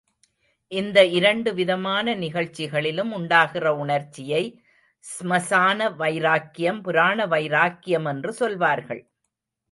இந்த 0.71 0.99
இரண்டுவிதமான 1.07 2.13
நிகழ்ச்சிகளிலும் 2.15 3.11
உண்டாகிற 3.11 3.65
உணர்ச்சியை 3.75 4.41
ஸ்மசான 5.05 5.89
வைராக்கியம், 5.95 6.79
புராண 6.81 7.25
வைராக்கியம் 7.25 8.05
என்று 8.05 8.33
சொல்லுவார்கள். 8.33 9.01